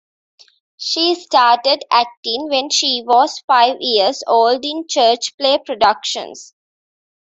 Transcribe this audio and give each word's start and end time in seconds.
She 0.77 1.13
started 1.13 1.83
acting 1.91 2.49
when 2.49 2.71
she 2.71 3.03
was 3.05 3.37
five 3.45 3.77
years 3.81 4.23
old 4.25 4.65
in 4.65 4.87
church 4.87 5.37
play 5.37 5.59
productions. 5.63 6.55